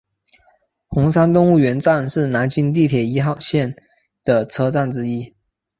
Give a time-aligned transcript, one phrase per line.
[0.87, 3.75] 红山动物园站是南京地铁一号线
[4.23, 5.35] 的车站之一。